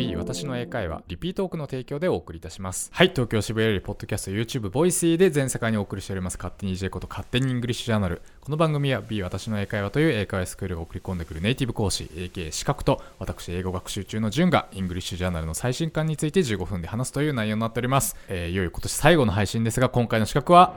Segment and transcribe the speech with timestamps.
[0.00, 2.88] B 私の英会話リピートオークの提供でお送りいたします。
[2.90, 6.38] はい東京渋谷よりポッドキャスト YouTube Voicy で全世界にお送りしております。
[6.38, 8.22] 勝手に EJ こと勝手にイングリッシュジャーナル。
[8.40, 20.74] この番組は B 私の英会話という英会話スクールが送り込んでくるネイティブ講師 AK 資格と私英語学習中の順がイングリッシュジャーナルの最新刊について15分で話すという内容になっております、えーいよいよ今年最後の配信ですが今回の資格は？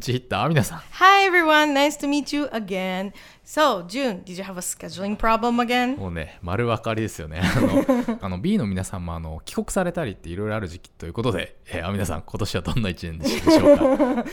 [0.00, 3.12] チヒッター皆さん Hi everyone, nice to meet you again.
[3.44, 5.96] So, June, did you have a scheduling problem again?
[5.98, 7.40] もうね、丸分かりですよね。
[7.42, 14.24] あの、あの B の皆さんもあの帰国されたりっていろいろある時期ということで、えー、あ皆さん、今年はどんな一年でしょうか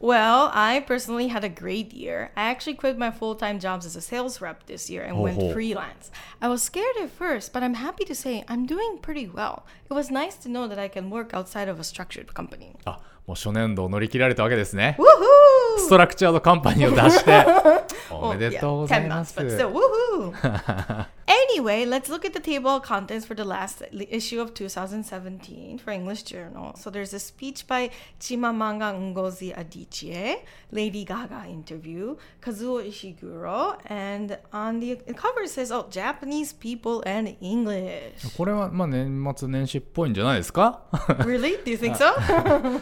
[0.00, 2.32] Well, I personally had a great year.
[2.34, 5.38] I actually quit my full time jobs as a sales rep this year and went
[5.38, 5.52] Oh.
[5.52, 6.10] freelance.
[6.40, 9.62] I was scared at first, but I'm happy to say I'm doing pretty well.
[9.88, 12.74] It was nice to know that I can work outside of a structured company.
[12.84, 14.96] あ、もう初年度を乗り切られたわけですね。
[15.78, 17.44] ストラクチャードカンパニーを出して、
[18.10, 19.36] おめでとうご yeah, 10ざいます。
[21.52, 25.90] anyway, let's look at the table of contents for the last issue of 2017 for
[25.90, 26.74] English Journal.
[26.76, 30.36] So there's a speech by Chimamanda Ngozi Adichie,
[30.70, 38.36] Lady Gaga interview, Kazuo Ishiguro, and on the cover says, oh, Japanese people and English.
[38.36, 40.82] これはまあ年末年始っぽいんじゃないですか
[41.20, 41.62] really?
[41.64, 42.12] Do you think so?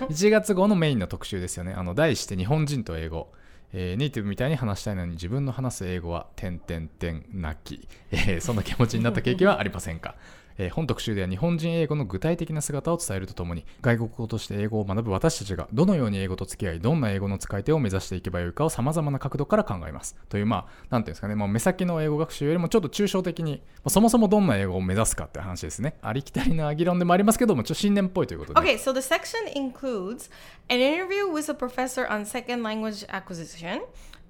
[0.06, 1.74] 1月号のメインの特集ですよね。
[1.76, 3.32] あの題して日本人と英語。
[3.72, 10.16] えーネイティブみたいに話したいのに自分の話す英語は点点点なき、えーそんな気持ちになった経験はありませんか、
[10.60, 30.30] えー本特集では日本人英語の具体的な姿を伝えるとともに外国語として英語を学ぶ私たちがどのように英語と付き合いどんな英語の使い手を目指していけばよいかをさまざまな角度から考えますというまあなんていうんですかね、まあ、目先の英語学習よりもちょっと抽象的に、まあそもそもどんな英語を目指すかって話ですねありきたりな議論でもありますけどもちょっと新年っぽいということで Okay, so the section includes
[30.68, 33.80] an interview with a professor on second language acquisition.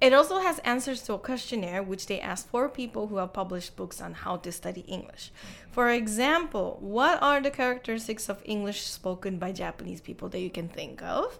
[0.01, 3.77] It also has answers to a questionnaire which they asked for people who have published
[3.77, 5.31] books on how to study English.
[5.73, 10.69] For example, what are the characteristics of English spoken by Japanese people that you can
[10.69, 11.39] think of?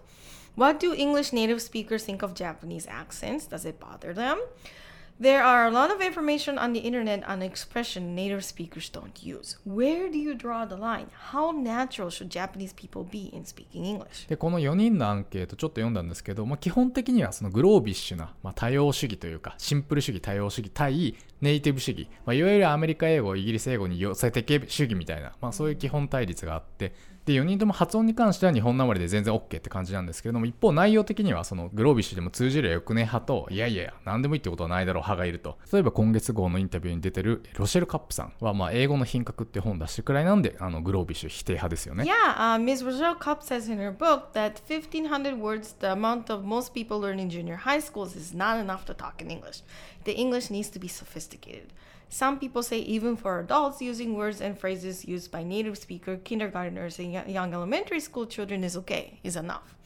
[0.53, 3.47] What do English native speakers think of Japanese accents?
[3.47, 4.39] Does it bother them?
[5.21, 9.55] There are a lot of information on the internet on expression native speakers don't use.
[9.65, 11.09] Where do you draw the line?
[11.31, 14.27] How natural should Japanese people be in speaking English?
[14.27, 26.95] でこの4人のアンケートちょっと読んだんですけど、まあ、基本的にはそのグロービッシュな、まあ、多様主義というかシンプル主義多様主義対ネイティブ主義、まあ、いわゆるアメリカ英語イギリス英語に寄せてけ主義みたいな、まあ、そういう基本対立があって
[27.25, 42.83] で4人とも発音に関しては日本なまりで全然 OK って感じなんですけれども一方内容的にはそのグロービッシュでも通じるよくね派といやいや何でもいいってことはないだろう派がいると例えば今月号のインタビューに出てるロシェル・カップさんはまあ英語の品格って本出してくらいなんであのグロービッシュ否定派ですよね Yeah, uh, Ms.
[42.83, 47.19] Rochelle Cup says in her book that 1500 words, the amount of most people learn
[47.19, 49.61] in junior high schools, is not enough to talk in English.
[50.05, 51.71] The English needs to be sophisticated.
[52.13, 56.99] Some people say even for adults, using words and phrases used by native speaker, kindergartners,
[56.99, 59.77] and young elementary school children is okay, is enough.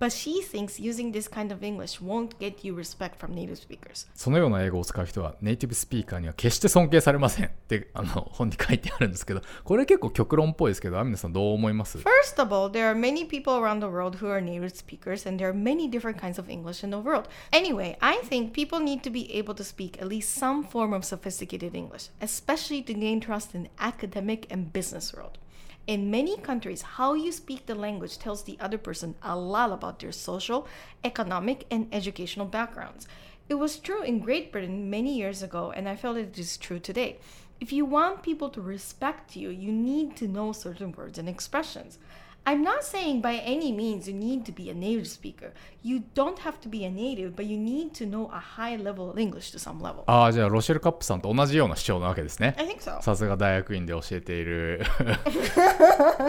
[0.00, 4.06] But she thinks using this kind of English won't get you respect from native speakers.
[4.14, 15.26] そのような英語を使う人はネイティブスピーカーには決して尊敬されませんってあの本に書いてあるんですけどこれ結構極論っぽいですけどアミナさんどう思います First of all, there are many people around the world who are native speakers,
[15.26, 17.28] and there are many different kinds of English in the world.
[17.50, 21.04] Anyway, I think people need to be able to speak at least some form of
[21.04, 25.38] sophisticated English, especially to gain trust in academic and business world.
[25.87, 29.99] In many countries, how you speak the language tells the other person a lot about
[29.99, 30.67] their social,
[31.03, 33.07] economic, and educational backgrounds.
[33.49, 36.79] It was true in Great Britain many years ago, and I feel it is true
[36.79, 37.17] today.
[37.59, 41.97] If you want people to respect you, you need to know certain words and expressions.
[42.43, 45.51] I'm not saying by any means you need to be a native speaker.
[45.83, 49.11] You don't have to be a native, but you need to know a high level
[49.11, 50.03] of English to some level.
[50.07, 53.01] ああじゃあロシェル・カップさんと同じような主張なわけですね I think so.
[53.03, 54.81] さすが大学院で教えている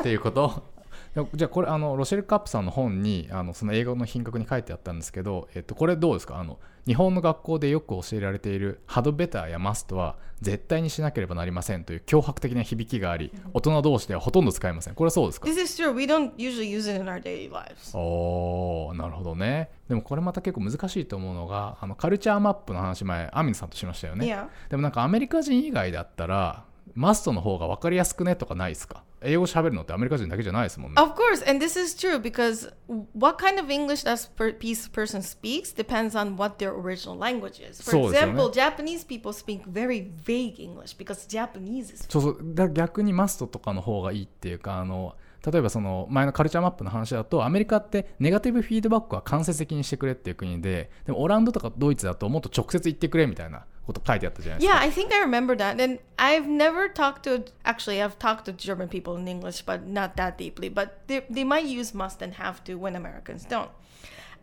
[0.00, 0.71] っていうこと
[1.14, 6.38] じゃあこれあのロシェル・カップさんの本にあのその英語の品格に書いてあったんですけど、えっと、これどうですか？
[6.38, 15.92] あの日本の学校でよく教えられている「ハドベター」や「マスト」は絶対にしなければなりませんという脅迫的な響きがあり大人同士ではほとんど使いませんこれはそうですか？This is true.
[15.92, 17.96] We don't usually use it in our daily lives.
[17.96, 24.48] おーなるほどねでもこれまた結構難しいと思うのがあのカルチャーマップの話前アミンさんとしましたよね、Yeah.
[24.70, 26.64] でもなんかアメリカ人以外だったら
[26.94, 31.00] マストの方が分かりやすくねとかないですか英語喋るのってアメリカ人だけじゃないですもんね。
[31.00, 32.72] Of course, and this is true because
[33.14, 34.28] what kind of English that
[34.58, 37.82] piece person speaks depends on what their original language is.
[37.82, 38.42] For そうですよね。
[38.42, 55.56] example, Japanese people speak very vague English because Japanese is そうそうだ逆にマストとかの方がいいっていうかあの例えばその前のカルチャーマップの話だとアメリカってネガティブフィードバックは間接的にしてくれっていう国ででもオランダとかドイツだともっと直接言ってくれみたいなこと書いてあったじゃないです Yeah, I think I remember
[55.56, 55.82] that.
[55.82, 60.14] And I've never talked to, actually, I've talked to German people in English, but not
[60.16, 60.68] that deeply.
[60.72, 63.70] But they, they might use must and have to when Americans don't.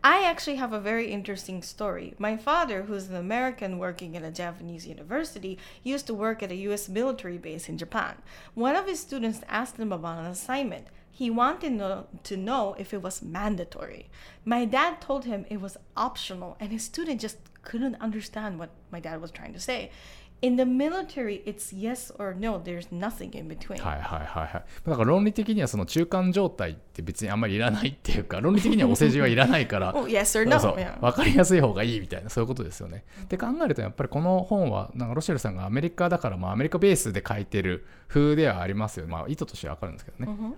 [0.02, 2.14] I actually have a very interesting story.
[2.18, 6.56] My father, who's an American working at a Japanese university, used to work at a
[6.68, 8.16] US military base in Japan.
[8.54, 10.86] One of his students asked him about an assignment.
[11.10, 11.78] He wanted
[12.24, 14.08] to know if it was mandatory.
[14.42, 19.00] My dad told him it was optional, and his student just couldn't understand what my
[19.00, 19.90] dad was trying to say.
[20.42, 23.78] In the military, it's yes or no, there's nothing in between.
[23.82, 24.64] はいはいはいはい。
[24.86, 30.58] だから論理的にはその中間状態って別にあんまりいらないっていうか論理的にはお世辞はいらないから Oh, yes or no.
[30.58, 33.04] そう.分かりやすい方がいいみたいなそういうことですよね。
[33.28, 39.12] で考えるとやっぱりこの本はなんかロシェルさんがアメリカだからまあアメリカベースで書いてる風ではありますよね。
[39.12, 40.32] まあ意図としては分かるんですけどね。
[40.32, 40.54] Mhm.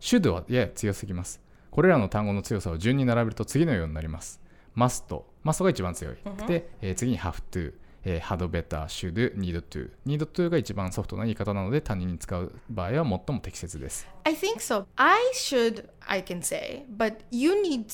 [0.00, 1.40] should はやや強すぎます。
[1.70, 4.40] これらの単語の強さを順に並べると次のようになります。
[4.76, 6.14] must、must が一番強い。
[6.46, 7.72] で、えー次に have to、
[8.04, 9.90] えー had better、should、need to。
[10.06, 14.06] need to が一番ソフトな言い方なので他人に使う場合は最も適切です。
[14.24, 14.86] I think so.
[14.96, 17.86] I should, I can say, but you need,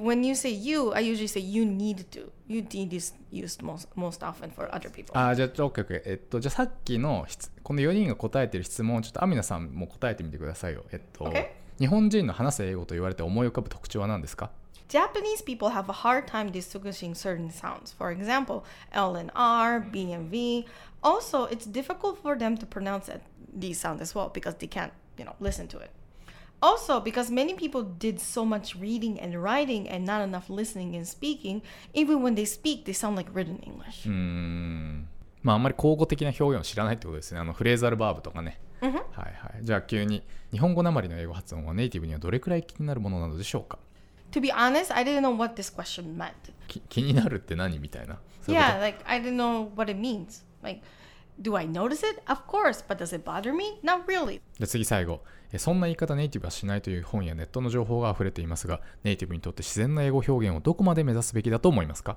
[0.00, 2.30] when you say you, I usually say you need to.
[2.46, 5.18] You need is used most, most often for other people.
[5.18, 6.02] あーじゃあ、OK、OK。
[6.04, 10.84] えっと、じゃあさっきの質この4人が答えてる質問をちょっとアミナさんも答えてみてくださいよ。
[10.92, 14.50] えっと、OK 日本人の話す英語と言われて思い浮かぶ特徴は何ですか
[14.88, 20.12] Japanese people have a hard time distinguishing certain sounds, for example, L and R, B
[20.12, 20.66] and V.
[21.02, 23.22] Also, it's difficult for them to pronounce it,
[23.52, 25.90] these sounds as well because they can't, you know, listen to it.
[26.62, 31.06] Also, because many people did so much reading and writing and not enough listening and
[31.06, 31.60] speaking,
[31.92, 34.04] even when they speak, they sound like written English.
[34.04, 35.04] Hmm.
[35.42, 37.40] まあ、あんまり口語的な表現を知らないってことですね。
[37.40, 38.58] あのフレーザルバーブとかね。
[38.80, 39.62] はいはい。
[39.62, 43.78] じゃあ急に日本語なまりの英語発音はネイティブにはどれくらい気になるものなのでしょうか
[44.34, 46.32] To be honest, I didn't know what this question meant.
[46.66, 48.18] き気になるって何みたいな。
[48.42, 50.44] そういうこと Yeah, like I didn't know what it means.
[50.60, 50.82] Like,
[51.40, 52.20] do I notice it?
[52.26, 53.78] Of course, but does it bother me?
[53.84, 54.40] Not really.
[54.58, 55.22] で次最後
[55.52, 62.16] えそんな言い方ネイティブはしないという本やネットの情報が溢れていますがネイティブにとって自然な英語表現をどこまで目指すべきだと思いますか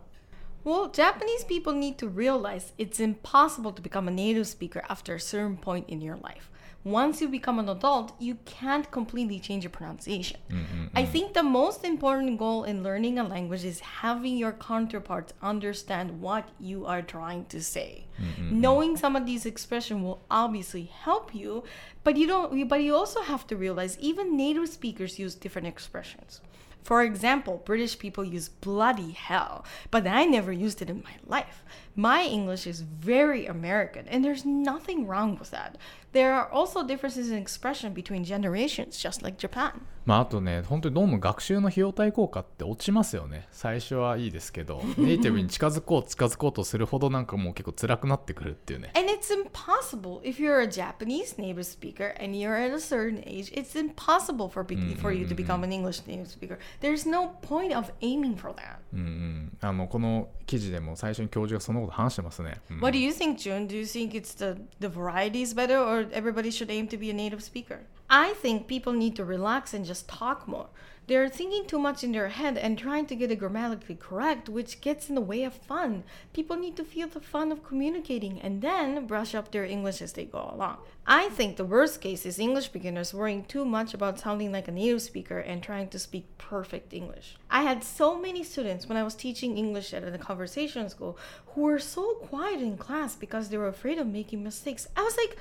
[0.66, 5.20] Well, Japanese people need to realize it's impossible to become a native speaker after a
[5.20, 6.50] certain point in your life.
[6.88, 10.40] Once you become an adult, you can't completely change your pronunciation.
[10.50, 11.10] Mm, mm, I mm.
[11.10, 16.48] think the most important goal in learning a language is having your counterparts understand what
[16.60, 18.08] you are trying to say.
[18.50, 21.64] Knowing some of these expressions will obviously help you,
[22.04, 26.42] but you don't but you also have to realize even native speakers use different expressions.
[26.88, 31.66] For example, British people use bloody hell, but I never used it in my life.
[31.98, 35.78] My English is very American, and there's nothing wrong with that.
[36.14, 39.74] There are also differences in expression between generations, just like Japan.
[40.06, 53.22] まああとね本当にどうも学習の費用対効果って落ちますよね最初はいいですけどネイティブに近づこう近づこうとするほどなんかもう結構辛くなってくるっていうね And it's impossible if you're a Japanese native speaker and you're at a certain
[53.28, 53.52] age.
[53.52, 56.58] It's impossible for be- for you to become an English native speaker.
[56.80, 58.78] There's no point of aiming for that.
[58.94, 63.68] うんうんあのこの記事でも最初に教授がそのこと話してますね、うん What do you think, June?
[63.68, 67.10] Do you think it's the the variety is better, or everybody should aim to be
[67.10, 67.82] a native speaker?
[68.10, 70.68] I think people need to relax and just talk more.
[71.08, 74.82] They're thinking too much in their head and trying to get it grammatically correct, which
[74.82, 76.04] gets in the way of fun.
[76.34, 80.12] People need to feel the fun of communicating and then brush up their English as
[80.12, 80.80] they go along.
[81.06, 84.72] I think the worst case is English beginners worrying too much about sounding like a
[84.72, 87.38] native speaker and trying to speak perfect English.
[87.50, 91.18] I had so many students when I was teaching English at a conversation school
[91.54, 94.90] who were so quiet in class because they were afraid of making mistakes.
[94.98, 95.38] I was like,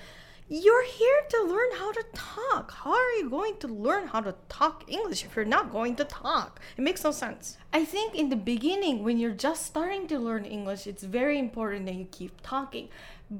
[0.48, 2.72] you're here to learn how to talk.
[2.72, 6.04] How are you going to learn how to talk English if you're not going to
[6.04, 6.60] talk?
[6.76, 7.58] It makes no sense.
[7.72, 11.86] I think in the beginning, when you're just starting to learn English, it's very important
[11.86, 12.88] that you keep talking.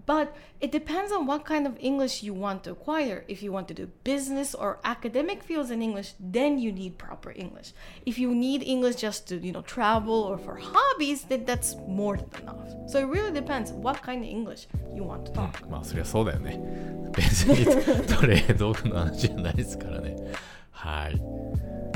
[0.05, 3.25] But it depends on what kind of English you want to acquire.
[3.27, 7.31] If you want to do business or academic fields in English, then you need proper
[7.35, 7.73] English.
[8.05, 12.15] If you need English just to, you know, travel or for hobbies, then that's more
[12.15, 12.71] than enough.
[12.88, 15.67] So it really depends what kind of English you want to talk.
[15.69, 16.57] まあそりゃそうだよね
[17.13, 17.65] 別に
[18.07, 20.15] トレードオフの話じゃないですからね
[20.71, 21.21] はい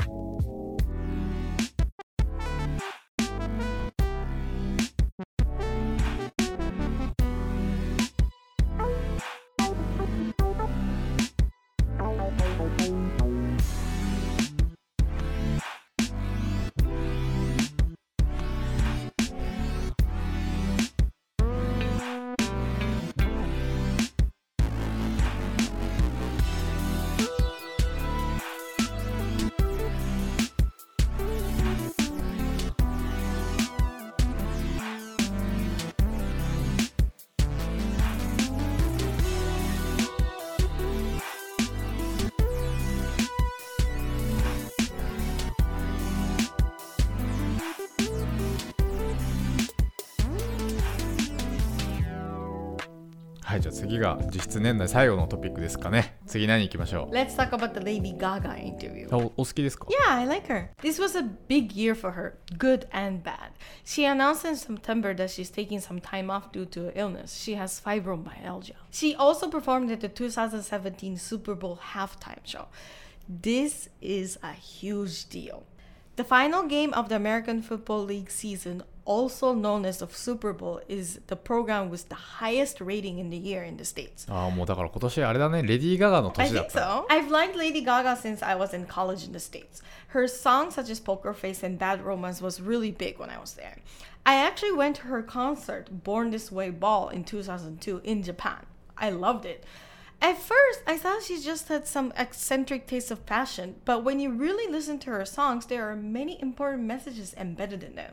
[53.90, 59.08] 次が実質年内最後のトピックですかね次何行きましょう Let's talk about the Lady Gaga interview.
[59.12, 60.68] あおお好きですか Yeah, I like her.
[60.82, 63.50] This was a big year for her, good and bad.
[63.84, 67.34] She announced in September that she's taking some time off due to illness.
[67.34, 68.74] She has fibromyalgia.
[68.90, 72.66] She also performed at the 2017 Super Bowl halftime show.
[73.28, 75.64] This is a huge deal.
[76.16, 80.80] The final game of the American Football League season, also known as the Super Bowl,
[80.88, 84.26] is the program with the highest rating in the year in the States.
[84.30, 87.06] ああもうだから今年あれだねレディー・ガガの I 年だっ think た so.
[87.08, 89.82] I've liked Lady Gaga since I was in college in the States.
[90.14, 93.54] Her songs such as Poker Face and Bad Romance was really big when I was
[93.54, 93.76] there.
[94.24, 98.64] I actually went to her concert, Born This Way Ball, in 2002 in Japan.
[98.96, 99.62] I loved it.
[100.20, 104.30] At first, I thought she just had some eccentric taste of fashion, but when you
[104.30, 108.12] really listen to her songs, there are many important messages embedded in them.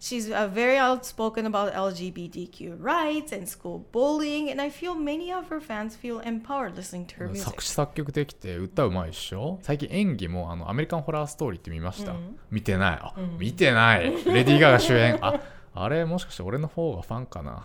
[0.00, 5.48] She's uh, very outspoken about LGBTQ rights and school bullying, and I feel many of
[5.48, 7.44] her fans feel empowered listening to her music.
[7.44, 12.14] 作詞作曲できて歌うまいっしょ最近演技もあのアメリカンホラーストーリーって見ました、
[12.50, 15.40] 見てないあ、見てないレディー・ガガ主演あ
[15.73, 17.63] あれもしかして俺の方がファンかな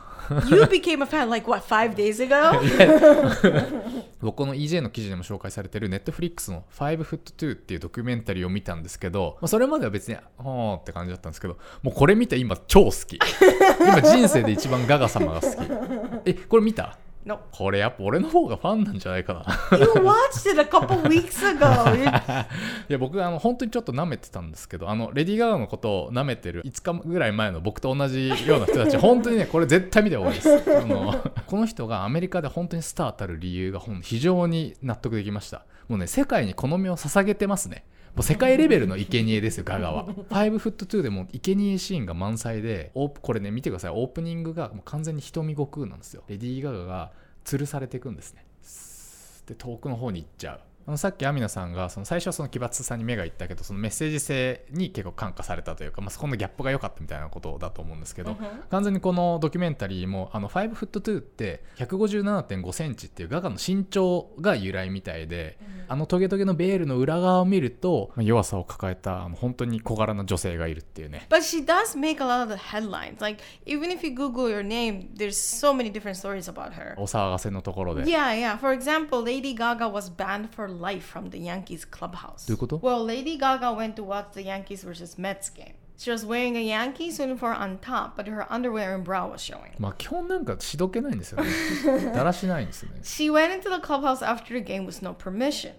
[0.51, 2.61] ？You became a fan like what five days ago?
[4.21, 13.19] 僕この EJ の記事でも紹介されてる Netflix の Five Foot Two っていうドキュメンタリーを見たんですけど、まあ、それまでは別にほーって感じだったんですけどもうこれ見て今超好き。
[13.81, 15.57] 今人生で一番ガガ様が好き。
[16.27, 16.99] えこれ見た？
[17.25, 17.39] No.
[17.53, 19.35] これやっぱ俺の方がファンなんじゃないか
[19.71, 21.95] な You watched it a couple weeks ago.
[22.89, 31.15] いや僕あの本当にちょっと舐めてたんですけどあのレディー・ガガのことを舐めてる5日ぐらい前の僕と同じような人たち本当にねこれ絶対見た方がいいです あの
[31.47, 40.07] この人がアメリカで本当にスターたる理由が非常に納得できましたもうね世界にこの身を捧げてますねもう世界レベルの生贄ですよガガは。
[40.07, 43.91] 5フット2でも生贄シーンが満載でオープこれね見てください。
[43.91, 46.23] オープニングがもう完全に瞳悟空なんですよ。
[46.29, 47.13] レディー・ガガが
[47.45, 48.45] 吊るされていくんですね。
[49.47, 50.61] で遠くの方に行っちゃう。
[50.97, 58.37] さっきアミナさんがその最初はその奇抜さに目がいったけどそのメッセージ性に結構感化されたというか、まあ、そこのギャップが良かったみたいなことだと思うんですけど、
[58.71, 73.21] 完全にこのドキュメンタリーもあの5フット2って157.5センチっていうガガの身長が由来みたいで、あのトゲトゲのベールの裏側を見ると、まあ弱さを抱えたあの本当に小柄な女性がいるっていうね But she does make a lot of the headlines.
[73.21, 76.95] Like even if you Google your name, there's so many different stories about her.
[76.99, 78.59] お騒がせのところで Yeah, yeah.
[78.59, 82.48] For example, Lady Gaga was banned for life from the Yankees clubhouse.
[82.48, 85.76] どういうこと Well, Lady Gaga went to watch the Yankees versus Mets game.
[85.98, 89.74] She was wearing a Yankees uniform on top, but her underwear and bra was showing.
[89.80, 95.74] まあ基本なんかしどけないんですよねだらしないんですよね She went into the clubhouse after the game with no permission.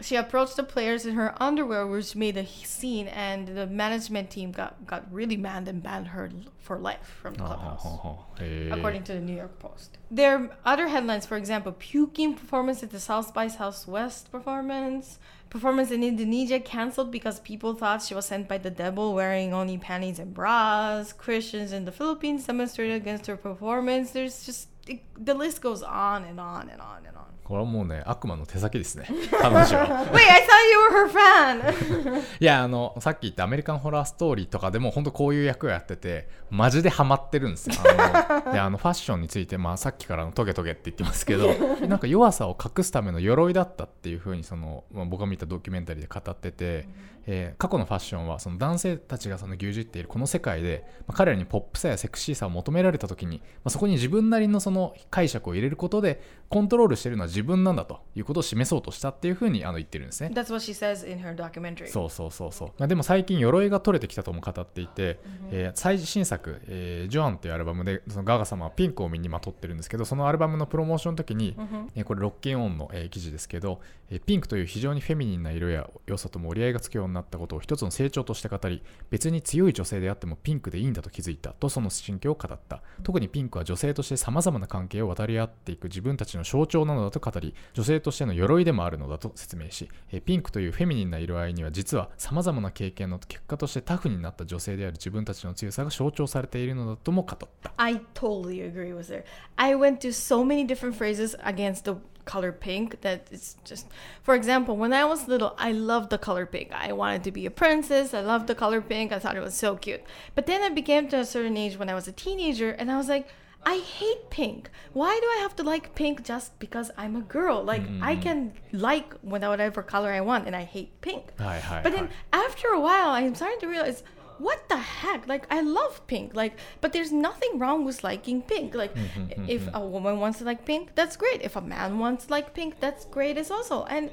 [0.00, 4.52] she approached the players in her underwear, which made a scene, and the management team
[4.52, 8.26] got, got really mad and banned her for life from the oh, clubhouse, oh, oh,
[8.38, 8.70] hey.
[8.70, 9.98] according to the New York Post.
[10.10, 15.18] There are other headlines, for example, puking performance at the South by Southwest performance,
[15.50, 19.78] performance in Indonesia canceled because people thought she was sent by the devil wearing only
[19.78, 24.10] panties and bras, Christians in the Philippines demonstrated against her performance.
[24.10, 27.33] There's just, it, the list goes on and on and on and on.
[27.44, 29.06] これはもうね悪魔の手先ですね。
[29.40, 30.06] 彼女は。
[30.12, 32.22] Wait, I thought you were her fan!
[32.40, 37.76] いやあのさっき言ったアメリカンホラーストーリーとかでも本当こういう役をやっててマジでハマってるんですよ。
[37.98, 41.52] あのであの ファッションについて、まあ、さっきからのトゲトゲって言ってますけど
[41.86, 46.88] なんか弱さを隠すための鎧だったっていうふうにその、まあ、僕が見たドキュメンタリーで語ってて、
[47.26, 60.30] えー過去のファッションはその男性たちがその牛耳っているこの世界で、まあ彼らにポップさやセクシーさを求められた時に、まあ、そこに自分なりのその解釈を入れることでコントロールしているのは自分なんだということを示そうとしたっていうふうにあの言ってるんですね。
[60.32, 61.88] That's what she says in her documentary.
[61.88, 65.18] そうそうそうそう、まあ、でも最近鎧が取れてきたとも語っていて、
[65.50, 71.56] えー最新作「えージョアン」っていうアルバムでそのガガ様はピンクを身にまとってるんですけどそのアルバムのプロモーションの時に、
[71.94, 97.72] えーこれロッキンオンの、えー記事ですけど、えーピンクという非常にフェミニンな色や良さとも折り合いがつくようになったことを一つの成長として語り別に強い女性であってもピンクでいいんだと気づいたとその心境を語った特にピンクは女性としてさまざまな関係を渡り合っていく自分たちの象徴なのだと語り女性としての鎧でもあるのだと説明し、えピンクというフェミニンな色合いには実はさまざまな経験の結果としてタフになった女性である自分たちの強さが象徴されているのだとも語った。
[97.76, 99.24] I totally agree with her.
[99.56, 103.86] I went to so many different phrases against the color pink that it's just
[104.22, 107.44] for example when i was little i loved the color pink i wanted to be
[107.44, 110.02] a princess i loved the color pink i thought it was so cute
[110.34, 112.96] but then i became to a certain age when i was a teenager and i
[112.96, 113.28] was like
[113.66, 114.70] I hate pink.
[114.92, 117.62] Why do I have to like pink just because I'm a girl?
[117.62, 118.02] Like mm.
[118.02, 121.32] I can like whatever color I want, and I hate pink.
[121.38, 122.44] Hi, hi, but then hi.
[122.44, 124.02] after a while, I'm starting to realize
[124.38, 128.74] what the heck like i love pink like but there's nothing wrong with liking pink
[128.74, 129.76] like mm-hmm, mm-hmm, if mm-hmm.
[129.76, 132.80] a woman wants to like pink that's great if a man wants to like pink
[132.80, 134.10] that's great as also and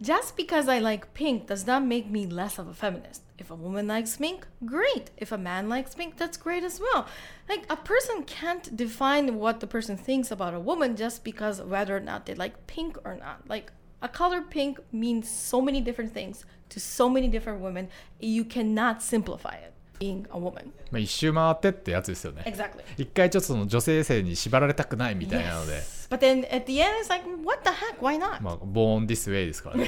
[0.00, 3.55] just because i like pink does not make me less of a feminist If a
[3.55, 5.11] woman likes pink, great.
[5.17, 7.07] If a man likes pink, that's great as well.
[7.47, 11.95] Like a person can't define what the person thinks about a woman just because whether
[11.95, 13.47] or not they like pink or not.
[13.47, 13.71] Like
[14.01, 17.89] a color pink means so many different things to so many different women.
[18.19, 20.71] You cannot simplify it being a woman.
[20.91, 22.83] まあ、一周回ってってやつですよね Exactly.
[22.97, 28.01] 一回ちょっとその女性性に縛られたくないみたいなので、 But then at the end, it's like, what the heck?
[28.01, 28.41] Why not?
[28.41, 29.85] まあ、ボーンディスウェイですからね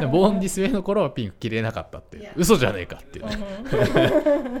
[0.00, 2.32] でもボーンディスウェイの頃はピンク着れなかったっていう、 Yeah.
[2.34, 3.32] 嘘じゃねえかっていうね、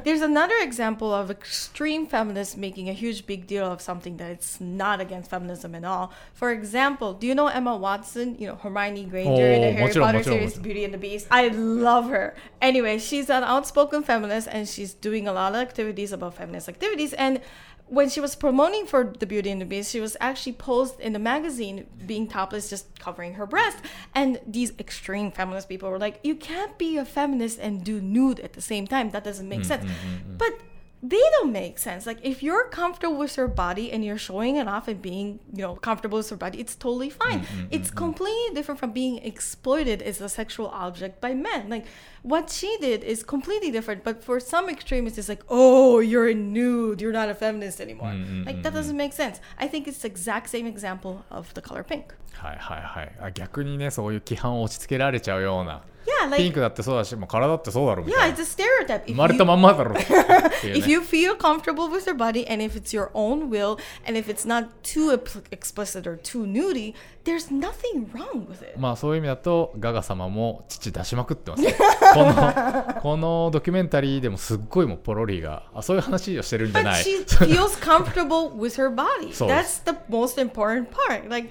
[0.04, 4.62] There's another example of extreme feminists making a huge big deal of something that it's
[4.62, 6.10] not against feminism at all.
[6.34, 8.36] For example, do you know Emma Watson?
[8.38, 10.64] You know Hermione Granger in the Oh, Harry もちろん、 Potter もちろん、 series もちろん。
[10.64, 11.26] Beauty and the Beast.
[11.30, 12.34] I love her.
[12.60, 17.14] Anyway, she's an outspoken feminist and she's doing a lot of activities about feminist activities.
[17.14, 17.40] And
[17.87, 21.13] when she was promoting for the Beauty and the Beast, she was actually posed in
[21.13, 23.77] the magazine being topless, just covering her breast.
[24.13, 28.39] And these extreme feminist people were like, "You can't be a feminist and do nude
[28.41, 29.11] at the same time.
[29.11, 30.53] That doesn't make mm, sense." Mm, mm, but
[31.04, 32.06] they don't make sense.
[32.06, 35.62] Like if you're comfortable with your body and you're showing it off and being, you
[35.62, 37.44] know, comfortable with your body, it's totally fine.
[37.72, 41.68] It's completely different from being exploited as a sexual object by men.
[41.68, 41.86] Like
[42.22, 44.04] what she did is completely different.
[44.04, 47.00] But for some extremists, it's like, oh, you're a nude.
[47.00, 48.14] You're not a feminist anymore.
[48.46, 49.40] Like that doesn't make sense.
[49.58, 52.14] I think it's the exact same example of the color pink.
[52.34, 59.03] はいはいはいあ逆にねそういう規範を押し付けられちゃうような Yeah, ピン like クだってそうだしもう体だってそうだろみ yeah, たい it's な a stereotype.
[59.05, 59.95] If 生まれ you- たまんまだろっ
[60.61, 64.17] ていう if ね you feel comfortable with your body and if it's your own will and
[64.17, 66.93] if it's not too ep- explicit or too nudie,
[67.25, 68.73] there's nothing wrong with it.
[68.77, 71.63] まあそういう意味だとガガ様も父出しまくってます
[72.13, 79.33] このこのドキュメンタリーでもすっごいもうポロリがあそういう話をしてるんじゃ But ない she feels comfortable with her body.
[79.33, 81.29] So- That's the most important part.
[81.29, 81.49] Like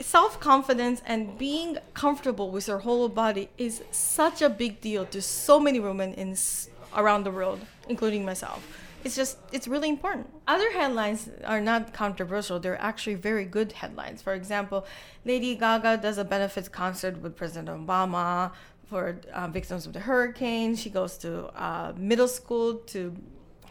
[0.00, 5.20] self confidence and being comfortable with your whole body is such a big deal to
[5.20, 6.36] so many women in
[6.96, 8.66] around the world, including myself.
[9.04, 10.26] It's just it's really important.
[10.46, 12.58] Other headlines are not controversial.
[12.58, 14.22] They're actually very good headlines.
[14.22, 14.86] For example,
[15.24, 18.52] Lady Gaga does a benefits concert with President Obama
[18.86, 20.74] for uh, victims of the hurricane.
[20.74, 23.14] She goes to uh, middle school to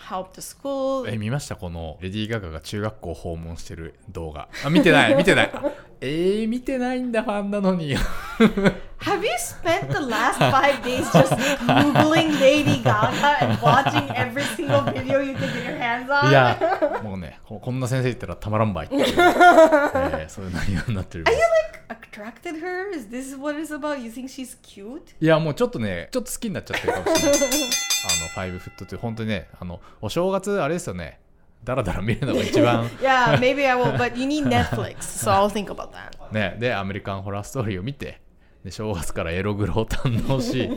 [0.10, 1.08] help the school.
[1.10, 5.64] え見ましたこのレディー・ガガが中学校を訪問してる動画あ見てない見てないあ
[6.00, 14.82] えー、見てないんだファンなのに Have you spent the last five days just googling Lady Gaga and watching every single
[14.84, 16.30] video you can get your hands on?
[16.30, 21.77] いやもうねここんな先生言ったらたまらんばいっていう、えーそういう内容になってる Are you like
[22.18, 22.90] attracted her?
[22.92, 24.02] Is this what it's about?
[24.02, 25.14] You think she's cute?
[25.22, 31.20] いやもうちょっとねちょっと好きになっちゃってるかもしれない あのファイブフットって本当にねあのお正月あれですよね
[31.64, 36.32] だらだら見るのが一番 Yeah, maybe I will, but you need Netflix, so I'll think about that.
[36.32, 38.20] ねでアメリカンホラーストーリーを見て
[38.64, 40.70] で正月からエログロを堪能し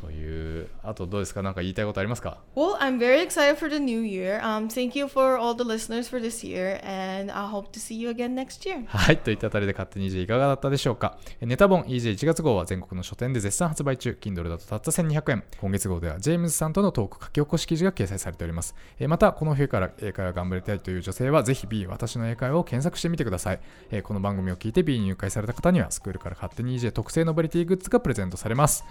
[0.00, 1.42] というあとどうですか？
[1.42, 4.40] なんか言いたいことありますか？Well, I'm very excited for the new year.
[4.40, 7.94] Um, thank you for all the listeners for this year, and I hope to see
[7.96, 8.84] you again next year.
[8.86, 11.18] はい、といったあたりで勝手に EJ いかがだったでしょうか？
[11.40, 14.16] えネタ本 EJ1 月号は全国の書店で絶賛発売中。
[14.20, 15.44] Kindle だとたった1200円。
[15.60, 18.74] 今月号ではジェームズさんとのトーク書き起こし記事が掲載されております。
[19.00, 23.60] えまた、この冬から英会話頑張りたいという女性は、ぜひ B 私の英会話を検索してみてください。
[23.90, 28.84] えこの番組を聞いて B に入会された方には、スクールから勝手に EJ 特製ノベリティグッズがプレゼントされます。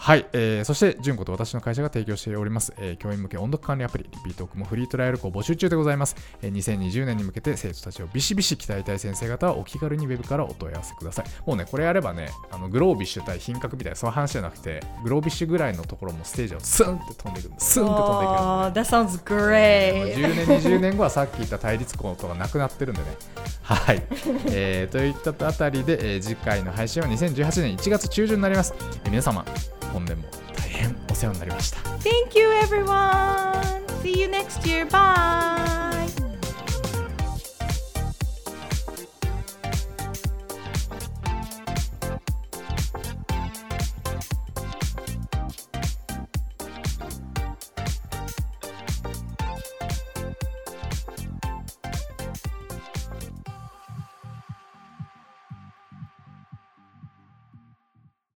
[0.00, 11.26] はい、えーそして、純子と私の会社が提供しております、えー教員向け音読管理アプリ、リピートークもフリートライアルを募集中でございます、えー2020年に向けて生徒たちをビシビシ鍛えたい先生方はお気軽にウェブからお問い合わせください。
[11.44, 17.72] もうね、これやればね、あのグロービッシュ対品格みたいなそういう話じゃなくて、グロービッシュぐらいのところもステージをスンって飛んでいくんです。
[17.72, 18.38] スンって飛んでいくんです。
[18.38, 20.14] Oh, that sounds great.
[20.14, 23.08] 10年、20年後はさっき言った対立校とかなくなってるんでね。
[23.62, 24.02] はい。
[24.46, 28.74] えーといったあたりで、えー次回の配信は2018年1月中旬になります。
[28.78, 29.44] えー皆様、
[29.91, 31.79] 本年も大変お世話になりました。
[31.99, 33.85] Thank you, everyone.
[34.01, 34.85] See you next year.
[34.85, 35.86] Bye.